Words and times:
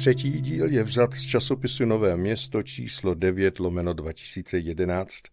Třetí 0.00 0.40
díl 0.40 0.70
je 0.70 0.82
vzat 0.82 1.14
z 1.14 1.22
časopisu 1.22 1.84
Nové 1.84 2.16
město 2.16 2.62
číslo 2.62 3.14
9 3.14 3.58
lomeno 3.58 3.92
2011 3.92 5.24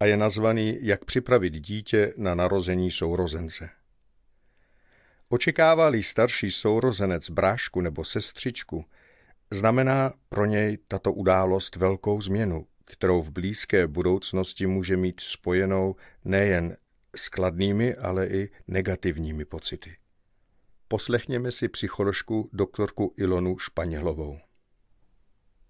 a 0.00 0.04
je 0.04 0.16
nazvaný 0.16 0.78
Jak 0.80 1.04
připravit 1.04 1.54
dítě 1.54 2.14
na 2.16 2.34
narození 2.34 2.90
sourozence. 2.90 3.70
Očekává-li 5.28 6.02
starší 6.02 6.50
sourozenec 6.50 7.30
brášku 7.30 7.80
nebo 7.80 8.04
sestřičku, 8.04 8.84
znamená 9.50 10.12
pro 10.28 10.44
něj 10.44 10.78
tato 10.88 11.12
událost 11.12 11.76
velkou 11.76 12.20
změnu, 12.20 12.66
kterou 12.84 13.22
v 13.22 13.30
blízké 13.30 13.86
budoucnosti 13.86 14.66
může 14.66 14.96
mít 14.96 15.20
spojenou 15.20 15.96
nejen 16.24 16.76
skladnými, 17.16 17.94
ale 17.94 18.26
i 18.26 18.50
negativními 18.68 19.44
pocity. 19.44 20.03
Poslechněme 20.94 21.52
si 21.52 21.68
psycholožku 21.68 22.50
doktorku 22.52 23.14
Ilonu 23.16 23.58
Španělovou. 23.58 24.38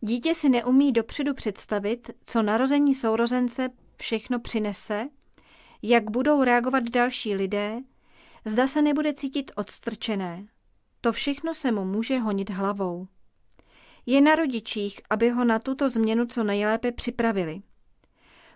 Dítě 0.00 0.34
si 0.34 0.48
neumí 0.48 0.92
dopředu 0.92 1.34
představit, 1.34 2.10
co 2.26 2.42
narození 2.42 2.94
sourozence 2.94 3.68
všechno 3.96 4.40
přinese, 4.40 5.08
jak 5.82 6.10
budou 6.10 6.44
reagovat 6.44 6.84
další 6.84 7.34
lidé, 7.34 7.76
zda 8.44 8.66
se 8.66 8.82
nebude 8.82 9.14
cítit 9.14 9.52
odstrčené. 9.54 10.46
To 11.00 11.12
všechno 11.12 11.54
se 11.54 11.72
mu 11.72 11.84
může 11.84 12.18
honit 12.18 12.50
hlavou. 12.50 13.06
Je 14.06 14.20
na 14.20 14.34
rodičích, 14.34 15.00
aby 15.10 15.30
ho 15.30 15.44
na 15.44 15.58
tuto 15.58 15.88
změnu 15.88 16.26
co 16.26 16.44
nejlépe 16.44 16.92
připravili. 16.92 17.62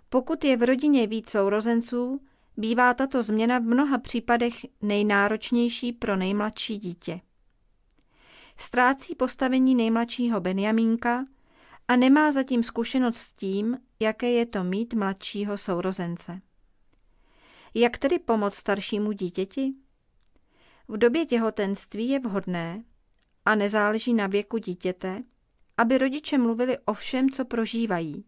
Pokud 0.09 0.45
je 0.45 0.57
v 0.57 0.63
rodině 0.63 1.07
víc 1.07 1.31
sourozenců, 1.31 2.21
bývá 2.57 2.95
tato 2.95 3.23
změna 3.23 3.59
v 3.59 3.63
mnoha 3.63 3.99
případech 3.99 4.55
nejnáročnější 4.83 5.93
pro 5.93 6.17
nejmladší 6.17 6.79
dítě. 6.79 7.21
Ztrácí 8.57 9.15
postavení 9.15 9.75
nejmladšího 9.75 10.41
Benjamínka 10.41 11.27
a 11.89 11.97
nemá 11.97 12.31
zatím 12.31 12.63
zkušenost 12.63 13.17
s 13.17 13.33
tím, 13.33 13.79
jaké 14.01 14.31
je 14.31 14.47
to 14.47 14.65
mít 14.65 14.95
mladšího 14.95 15.59
sourozence. 15.59 16.41
Jak 17.75 17.99
tedy 17.99 18.19
pomoct 18.19 18.55
staršímu 18.55 19.13
dítěti? 19.13 19.75
V 20.89 20.97
době 20.97 21.27
těhotenství 21.27 22.09
je 22.09 22.21
vhodné, 22.21 22.85
a 23.45 23.55
nezáleží 23.55 24.15
na 24.15 24.27
věku 24.27 24.59
dítěte, 24.59 25.23
aby 25.77 25.99
rodiče 25.99 26.39
mluvili 26.39 26.79
o 26.79 26.93
všem, 26.93 27.31
co 27.31 27.45
prožívají, 27.45 28.25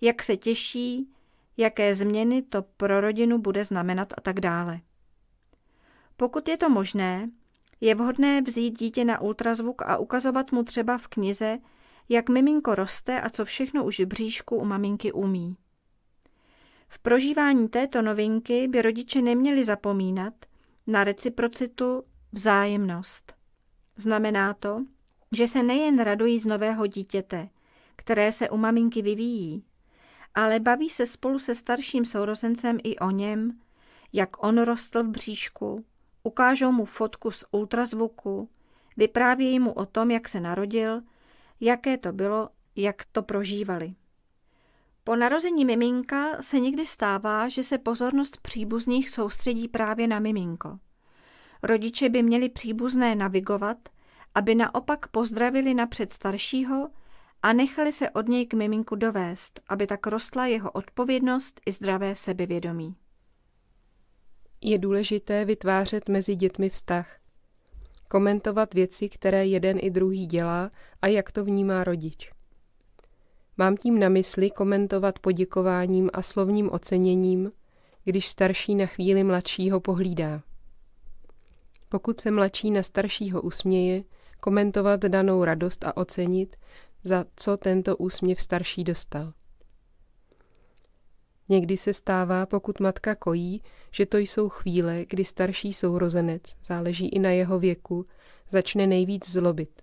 jak 0.00 0.22
se 0.22 0.36
těší, 0.36 1.10
jaké 1.56 1.94
změny 1.94 2.42
to 2.42 2.62
pro 2.62 3.00
rodinu 3.00 3.38
bude 3.38 3.64
znamenat 3.64 4.12
a 4.16 4.20
tak 4.20 4.40
dále. 4.40 4.80
Pokud 6.16 6.48
je 6.48 6.56
to 6.56 6.70
možné, 6.70 7.30
je 7.80 7.94
vhodné 7.94 8.42
vzít 8.42 8.78
dítě 8.78 9.04
na 9.04 9.20
ultrazvuk 9.20 9.82
a 9.82 9.96
ukazovat 9.96 10.52
mu 10.52 10.62
třeba 10.62 10.98
v 10.98 11.08
knize, 11.08 11.58
jak 12.08 12.28
miminko 12.28 12.74
roste 12.74 13.20
a 13.20 13.30
co 13.30 13.44
všechno 13.44 13.84
už 13.84 14.00
bříšku 14.00 14.56
u 14.56 14.64
maminky 14.64 15.12
umí. 15.12 15.56
V 16.88 16.98
prožívání 16.98 17.68
této 17.68 18.02
novinky 18.02 18.68
by 18.68 18.82
rodiče 18.82 19.22
neměli 19.22 19.64
zapomínat 19.64 20.34
na 20.86 21.04
reciprocitu, 21.04 22.02
vzájemnost. 22.32 23.34
Znamená 23.96 24.54
to, 24.54 24.84
že 25.32 25.48
se 25.48 25.62
nejen 25.62 25.98
radují 25.98 26.38
z 26.38 26.46
nového 26.46 26.86
dítěte, 26.86 27.48
které 27.96 28.32
se 28.32 28.50
u 28.50 28.56
maminky 28.56 29.02
vyvíjí, 29.02 29.64
ale 30.34 30.60
baví 30.60 30.90
se 30.90 31.06
spolu 31.06 31.38
se 31.38 31.54
starším 31.54 32.04
sourozencem 32.04 32.78
i 32.82 32.98
o 32.98 33.10
něm, 33.10 33.58
jak 34.12 34.44
on 34.44 34.62
rostl 34.62 35.02
v 35.04 35.08
bříšku, 35.08 35.84
ukážou 36.22 36.72
mu 36.72 36.84
fotku 36.84 37.30
z 37.30 37.44
ultrazvuku, 37.50 38.48
vyprávějí 38.96 39.60
mu 39.60 39.72
o 39.72 39.86
tom, 39.86 40.10
jak 40.10 40.28
se 40.28 40.40
narodil, 40.40 41.02
jaké 41.60 41.98
to 41.98 42.12
bylo, 42.12 42.48
jak 42.76 43.04
to 43.12 43.22
prožívali. 43.22 43.94
Po 45.04 45.16
narození 45.16 45.64
miminka 45.64 46.42
se 46.42 46.60
někdy 46.60 46.86
stává, 46.86 47.48
že 47.48 47.62
se 47.62 47.78
pozornost 47.78 48.38
příbuzných 48.42 49.10
soustředí 49.10 49.68
právě 49.68 50.08
na 50.08 50.18
miminko. 50.18 50.78
Rodiče 51.62 52.08
by 52.08 52.22
měli 52.22 52.48
příbuzné 52.48 53.14
navigovat, 53.14 53.78
aby 54.34 54.54
naopak 54.54 55.08
pozdravili 55.08 55.74
napřed 55.74 56.12
staršího 56.12 56.88
a 57.42 57.52
nechali 57.52 57.92
se 57.92 58.10
od 58.10 58.28
něj 58.28 58.46
k 58.46 58.54
miminku 58.54 58.96
dovést, 58.96 59.60
aby 59.68 59.86
tak 59.86 60.06
rostla 60.06 60.46
jeho 60.46 60.70
odpovědnost 60.70 61.60
i 61.66 61.72
zdravé 61.72 62.14
sebevědomí. 62.14 62.96
Je 64.60 64.78
důležité 64.78 65.44
vytvářet 65.44 66.08
mezi 66.08 66.34
dětmi 66.34 66.70
vztah. 66.70 67.16
Komentovat 68.08 68.74
věci, 68.74 69.08
které 69.08 69.46
jeden 69.46 69.78
i 69.80 69.90
druhý 69.90 70.26
dělá 70.26 70.70
a 71.02 71.06
jak 71.06 71.32
to 71.32 71.44
vnímá 71.44 71.84
rodič. 71.84 72.32
Mám 73.56 73.76
tím 73.76 73.98
na 73.98 74.08
mysli 74.08 74.50
komentovat 74.50 75.18
poděkováním 75.18 76.10
a 76.12 76.22
slovním 76.22 76.70
oceněním, 76.72 77.50
když 78.04 78.28
starší 78.28 78.74
na 78.74 78.86
chvíli 78.86 79.24
mladšího 79.24 79.80
pohlídá. 79.80 80.42
Pokud 81.88 82.20
se 82.20 82.30
mladší 82.30 82.70
na 82.70 82.82
staršího 82.82 83.42
usměje, 83.42 84.04
komentovat 84.40 85.00
danou 85.00 85.44
radost 85.44 85.84
a 85.84 85.96
ocenit, 85.96 86.56
za 87.04 87.24
co 87.36 87.56
tento 87.56 87.96
úsměv 87.96 88.40
starší 88.40 88.84
dostal. 88.84 89.32
Někdy 91.48 91.76
se 91.76 91.92
stává, 91.92 92.46
pokud 92.46 92.80
matka 92.80 93.14
kojí, 93.14 93.62
že 93.90 94.06
to 94.06 94.18
jsou 94.18 94.48
chvíle, 94.48 95.04
kdy 95.08 95.24
starší 95.24 95.72
sourozenec, 95.72 96.42
záleží 96.64 97.08
i 97.08 97.18
na 97.18 97.30
jeho 97.30 97.58
věku, 97.58 98.06
začne 98.50 98.86
nejvíc 98.86 99.30
zlobit. 99.30 99.82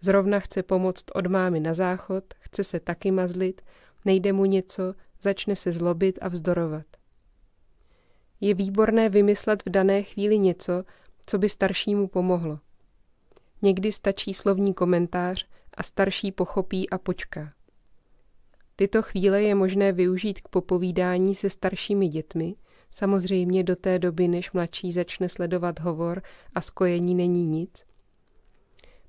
Zrovna 0.00 0.40
chce 0.40 0.62
pomoct 0.62 1.04
od 1.14 1.26
mámy 1.26 1.60
na 1.60 1.74
záchod, 1.74 2.24
chce 2.40 2.64
se 2.64 2.80
taky 2.80 3.10
mazlit, 3.10 3.62
nejde 4.04 4.32
mu 4.32 4.44
něco, 4.44 4.94
začne 5.20 5.56
se 5.56 5.72
zlobit 5.72 6.18
a 6.22 6.28
vzdorovat. 6.28 6.86
Je 8.40 8.54
výborné 8.54 9.08
vymyslet 9.08 9.62
v 9.66 9.70
dané 9.70 10.02
chvíli 10.02 10.38
něco, 10.38 10.84
co 11.26 11.38
by 11.38 11.48
staršímu 11.48 12.08
pomohlo. 12.08 12.58
Někdy 13.62 13.92
stačí 13.92 14.34
slovní 14.34 14.74
komentář 14.74 15.46
a 15.76 15.82
starší 15.82 16.32
pochopí 16.32 16.90
a 16.90 16.98
počká. 16.98 17.52
Tyto 18.76 19.02
chvíle 19.02 19.42
je 19.42 19.54
možné 19.54 19.92
využít 19.92 20.40
k 20.40 20.48
popovídání 20.48 21.34
se 21.34 21.50
staršími 21.50 22.08
dětmi, 22.08 22.54
samozřejmě 22.90 23.64
do 23.64 23.76
té 23.76 23.98
doby, 23.98 24.28
než 24.28 24.52
mladší 24.52 24.92
začne 24.92 25.28
sledovat 25.28 25.80
hovor 25.80 26.22
a 26.54 26.60
skojení 26.60 27.14
není 27.14 27.44
nic. 27.44 27.84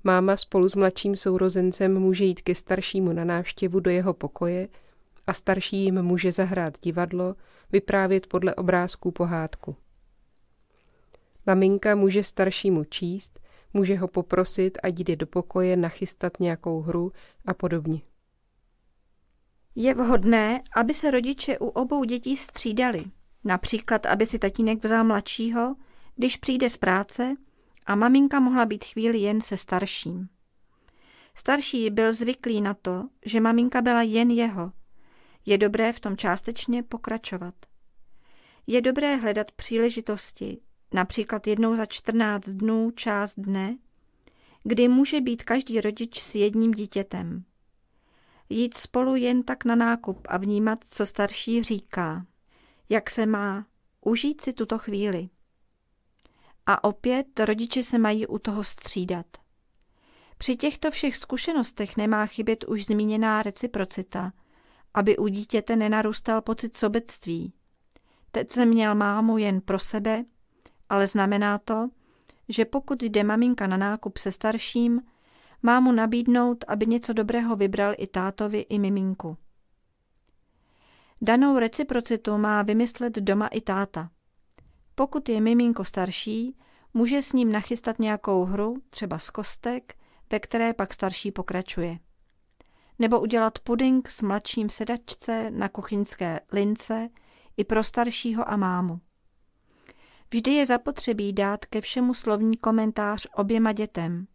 Máma 0.04 0.36
spolu 0.36 0.68
s 0.68 0.74
mladším 0.74 1.16
sourozencem 1.16 1.98
může 1.98 2.24
jít 2.24 2.42
ke 2.42 2.54
staršímu 2.54 3.12
na 3.12 3.24
návštěvu 3.24 3.80
do 3.80 3.90
jeho 3.90 4.14
pokoje 4.14 4.68
a 5.26 5.32
starší 5.32 5.84
jim 5.84 6.02
může 6.02 6.32
zahrát 6.32 6.78
divadlo, 6.82 7.34
vyprávět 7.72 8.26
podle 8.26 8.54
obrázků 8.54 9.10
pohádku. 9.10 9.76
Maminka 11.46 11.94
může 11.94 12.22
staršímu 12.22 12.84
číst, 12.84 13.40
může 13.72 13.96
ho 13.96 14.08
poprosit, 14.08 14.78
ať 14.82 14.98
jde 14.98 15.16
do 15.16 15.26
pokoje 15.26 15.76
nachystat 15.76 16.40
nějakou 16.40 16.80
hru 16.80 17.12
a 17.46 17.54
podobně. 17.54 18.00
Je 19.74 19.94
vhodné, 19.94 20.62
aby 20.76 20.94
se 20.94 21.10
rodiče 21.10 21.58
u 21.58 21.66
obou 21.66 22.04
dětí 22.04 22.36
střídali. 22.36 23.04
Například, 23.44 24.06
aby 24.06 24.26
si 24.26 24.38
tatínek 24.38 24.84
vzal 24.84 25.04
mladšího, 25.04 25.76
když 26.16 26.36
přijde 26.36 26.68
z 26.68 26.76
práce 26.76 27.34
a 27.86 27.94
maminka 27.94 28.40
mohla 28.40 28.66
být 28.66 28.84
chvíli 28.84 29.18
jen 29.18 29.40
se 29.40 29.56
starším. 29.56 30.28
Starší 31.34 31.90
byl 31.90 32.12
zvyklý 32.12 32.60
na 32.60 32.74
to, 32.74 33.08
že 33.24 33.40
maminka 33.40 33.82
byla 33.82 34.02
jen 34.02 34.30
jeho. 34.30 34.72
Je 35.46 35.58
dobré 35.58 35.92
v 35.92 36.00
tom 36.00 36.16
částečně 36.16 36.82
pokračovat. 36.82 37.54
Je 38.66 38.80
dobré 38.80 39.16
hledat 39.16 39.52
příležitosti, 39.52 40.60
například 40.94 41.46
jednou 41.46 41.76
za 41.76 41.86
14 41.86 42.48
dnů 42.48 42.90
část 42.90 43.34
dne, 43.38 43.78
kdy 44.62 44.88
může 44.88 45.20
být 45.20 45.44
každý 45.44 45.80
rodič 45.80 46.20
s 46.20 46.34
jedním 46.34 46.72
dítětem. 46.72 47.44
Jít 48.48 48.76
spolu 48.76 49.16
jen 49.16 49.42
tak 49.42 49.64
na 49.64 49.74
nákup 49.74 50.26
a 50.28 50.36
vnímat, 50.36 50.78
co 50.88 51.06
starší 51.06 51.62
říká, 51.62 52.26
jak 52.88 53.10
se 53.10 53.26
má, 53.26 53.66
užít 54.00 54.40
si 54.40 54.52
tuto 54.52 54.78
chvíli. 54.78 55.28
A 56.66 56.84
opět 56.84 57.40
rodiče 57.40 57.82
se 57.82 57.98
mají 57.98 58.26
u 58.26 58.38
toho 58.38 58.64
střídat. 58.64 59.26
Při 60.38 60.56
těchto 60.56 60.90
všech 60.90 61.16
zkušenostech 61.16 61.96
nemá 61.96 62.26
chybět 62.26 62.64
už 62.64 62.86
zmíněná 62.86 63.42
reciprocita, 63.42 64.32
aby 64.94 65.16
u 65.16 65.28
dítěte 65.28 65.76
nenarůstal 65.76 66.42
pocit 66.42 66.76
sobectví. 66.76 67.52
Teď 68.30 68.52
jsem 68.52 68.68
měl 68.68 68.94
mámu 68.94 69.38
jen 69.38 69.60
pro 69.60 69.78
sebe, 69.78 70.24
ale 70.92 71.06
znamená 71.06 71.58
to, 71.58 71.88
že 72.48 72.64
pokud 72.64 73.02
jde 73.02 73.24
maminka 73.24 73.66
na 73.66 73.76
nákup 73.76 74.18
se 74.18 74.32
starším, 74.32 75.02
má 75.62 75.80
mu 75.80 75.92
nabídnout, 75.92 76.64
aby 76.68 76.86
něco 76.86 77.12
dobrého 77.12 77.56
vybral 77.56 77.94
i 77.98 78.06
tátovi, 78.06 78.60
i 78.60 78.78
miminku. 78.78 79.36
Danou 81.22 81.58
reciprocitu 81.58 82.38
má 82.38 82.62
vymyslet 82.62 83.12
doma 83.12 83.46
i 83.46 83.60
táta. 83.60 84.10
Pokud 84.94 85.28
je 85.28 85.40
miminko 85.40 85.84
starší, 85.84 86.56
může 86.94 87.22
s 87.22 87.32
ním 87.32 87.52
nachystat 87.52 87.98
nějakou 87.98 88.44
hru, 88.44 88.76
třeba 88.90 89.18
z 89.18 89.30
kostek, 89.30 89.94
ve 90.32 90.40
které 90.40 90.74
pak 90.74 90.94
starší 90.94 91.30
pokračuje. 91.30 91.98
Nebo 92.98 93.20
udělat 93.20 93.58
puding 93.58 94.08
s 94.08 94.22
mladším 94.22 94.68
sedačce 94.68 95.50
na 95.50 95.68
kuchyňské 95.68 96.40
lince 96.52 97.08
i 97.56 97.64
pro 97.64 97.82
staršího 97.82 98.50
a 98.50 98.56
mámu. 98.56 99.00
Vždy 100.32 100.50
je 100.50 100.66
zapotřebí 100.66 101.32
dát 101.32 101.66
ke 101.66 101.80
všemu 101.80 102.14
slovní 102.14 102.56
komentář 102.56 103.26
oběma 103.34 103.72
dětem, 103.72 104.26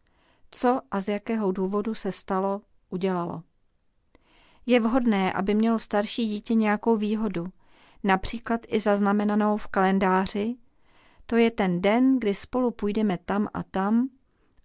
co 0.51 0.81
a 0.91 0.99
z 0.99 1.07
jakého 1.07 1.51
důvodu 1.51 1.95
se 1.95 2.11
stalo, 2.11 2.61
udělalo. 2.89 3.43
Je 4.65 4.79
vhodné, 4.79 5.33
aby 5.33 5.55
mělo 5.55 5.79
starší 5.79 6.27
dítě 6.27 6.53
nějakou 6.53 6.95
výhodu, 6.95 7.47
například 8.03 8.61
i 8.67 8.79
zaznamenanou 8.79 9.57
v 9.57 9.67
kalendáři, 9.67 10.55
to 11.25 11.35
je 11.35 11.51
ten 11.51 11.81
den, 11.81 12.19
kdy 12.19 12.33
spolu 12.33 12.71
půjdeme 12.71 13.17
tam 13.25 13.47
a 13.53 13.63
tam, 13.63 14.09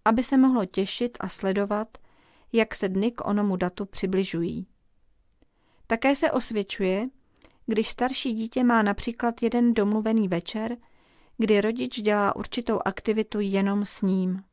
aby 0.05 0.25
se 0.25 0.39
mohlo 0.39 0.67
těšit 0.67 1.19
a 1.21 1.29
sledovat, 1.29 1.99
jak 2.53 2.75
se 2.75 2.89
dny 2.89 3.11
k 3.11 3.27
onomu 3.27 3.57
datu 3.57 3.87
přibližují. 3.87 4.67
Také 5.87 6.15
se 6.15 6.31
osvědčuje, 6.31 7.09
když 7.67 7.89
starší 7.89 8.33
dítě 8.33 8.65
má 8.65 8.83
například 8.83 9.43
jeden 9.43 9.75
domluvený 9.75 10.29
večer, 10.29 10.77
kdy 11.39 11.61
rodič 11.61 12.01
dělá 12.01 12.37
určitou 12.37 12.79
aktivitu 12.85 13.41
jenom 13.41 13.85
s 13.85 14.03
ním. 14.03 14.45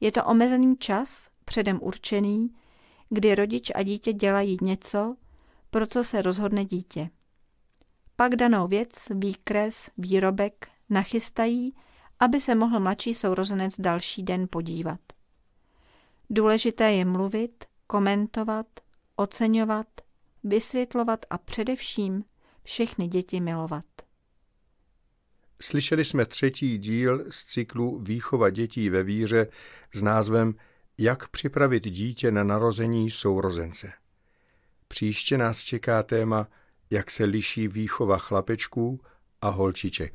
Je 0.00 0.12
to 0.12 0.24
omezený 0.24 0.76
čas, 0.76 1.28
předem 1.44 1.78
určený, 1.82 2.50
kdy 3.08 3.34
rodič 3.34 3.72
a 3.74 3.82
dítě 3.82 4.12
dělají 4.12 4.58
něco, 4.62 5.16
pro 5.70 5.86
co 5.86 6.04
se 6.04 6.22
rozhodne 6.22 6.64
dítě. 6.64 7.10
Pak 8.16 8.36
danou 8.36 8.68
věc, 8.68 8.90
výkres, 9.10 9.90
výrobek 9.98 10.68
nachystají, 10.90 11.74
aby 12.20 12.40
se 12.40 12.54
mohl 12.54 12.80
mladší 12.80 13.14
sourozenec 13.14 13.80
další 13.80 14.22
den 14.22 14.46
podívat. 14.50 15.00
Důležité 16.30 16.92
je 16.92 17.04
mluvit, 17.04 17.64
komentovat, 17.86 18.66
oceňovat, 19.16 19.86
vysvětlovat 20.44 21.26
a 21.30 21.38
především 21.38 22.24
všechny 22.62 23.08
děti 23.08 23.40
milovat. 23.40 23.84
Slyšeli 25.62 26.04
jsme 26.04 26.26
třetí 26.26 26.78
díl 26.78 27.24
z 27.30 27.44
cyklu 27.44 27.98
Výchova 27.98 28.50
dětí 28.50 28.90
ve 28.90 29.02
víře 29.02 29.46
s 29.94 30.02
názvem 30.02 30.54
Jak 30.98 31.28
připravit 31.28 31.84
dítě 31.84 32.30
na 32.30 32.44
narození 32.44 33.10
sourozence. 33.10 33.92
Příště 34.88 35.38
nás 35.38 35.64
čeká 35.64 36.02
téma, 36.02 36.48
jak 36.90 37.10
se 37.10 37.24
liší 37.24 37.68
výchova 37.68 38.18
chlapečků 38.18 39.00
a 39.40 39.48
holčiček. 39.48 40.14